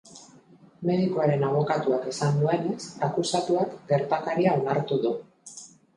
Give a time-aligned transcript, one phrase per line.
[0.89, 5.13] Medikuaren abokatuak esan duenez, akusatuak gertakaria onartu du.